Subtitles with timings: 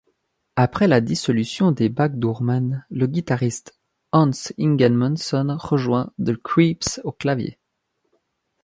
[0.55, 3.79] Après la dissolution des Backdoormen, le guitariste
[4.11, 7.59] Hans Ingemansson rejoint The Creeps au clavier.